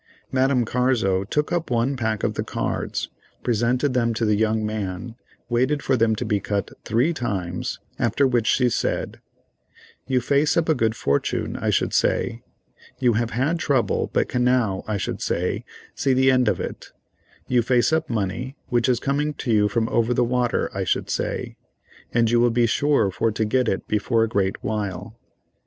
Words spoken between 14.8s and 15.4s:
I should